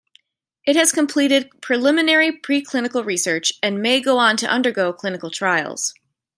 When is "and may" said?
3.61-3.99